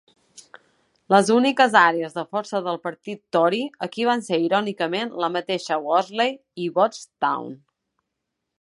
[1.13, 6.37] Les úniques àrees de força del partit Tory aquí van ser irònicament la mateixa Worsley
[6.65, 7.53] i Boothstown.